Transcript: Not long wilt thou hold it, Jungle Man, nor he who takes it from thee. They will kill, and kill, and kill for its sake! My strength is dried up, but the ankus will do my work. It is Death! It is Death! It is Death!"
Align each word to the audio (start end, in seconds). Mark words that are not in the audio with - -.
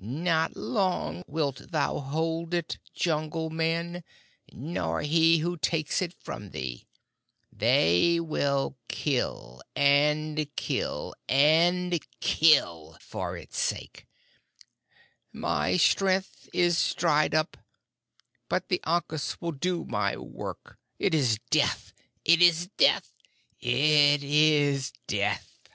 Not 0.00 0.56
long 0.56 1.22
wilt 1.26 1.70
thou 1.70 1.98
hold 2.00 2.54
it, 2.54 2.78
Jungle 2.94 3.50
Man, 3.50 4.02
nor 4.50 5.02
he 5.02 5.40
who 5.40 5.58
takes 5.58 6.00
it 6.00 6.14
from 6.18 6.48
thee. 6.52 6.88
They 7.52 8.18
will 8.18 8.78
kill, 8.88 9.60
and 9.76 10.46
kill, 10.56 11.14
and 11.28 12.00
kill 12.22 12.96
for 13.02 13.36
its 13.36 13.58
sake! 13.58 14.06
My 15.30 15.76
strength 15.76 16.48
is 16.54 16.94
dried 16.94 17.34
up, 17.34 17.58
but 18.48 18.70
the 18.70 18.80
ankus 18.86 19.42
will 19.42 19.52
do 19.52 19.84
my 19.84 20.16
work. 20.16 20.78
It 20.98 21.12
is 21.12 21.38
Death! 21.50 21.92
It 22.24 22.40
is 22.40 22.68
Death! 22.78 23.12
It 23.60 24.22
is 24.24 24.94
Death!" 25.06 25.68